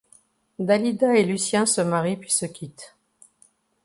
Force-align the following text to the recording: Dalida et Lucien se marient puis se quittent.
Dalida 0.57 1.15
et 1.15 1.23
Lucien 1.23 1.67
se 1.67 1.79
marient 1.79 2.17
puis 2.17 2.31
se 2.31 2.47
quittent. 2.47 2.95